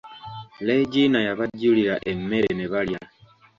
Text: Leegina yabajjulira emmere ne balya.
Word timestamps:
Leegina 0.65 1.19
yabajjulira 1.27 1.95
emmere 2.11 2.51
ne 2.55 2.65
balya. 2.71 2.99